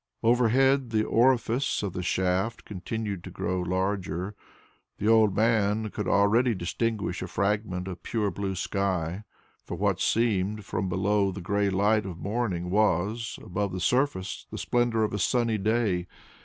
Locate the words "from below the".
10.65-11.39